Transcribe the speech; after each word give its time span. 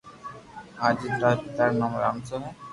اجيت 0.87 1.15
رآ 1.23 1.31
پيتا 1.41 1.63
رو 1.65 1.73
نوم 1.79 1.93
رامسو 2.03 2.35
ھي 2.43 2.49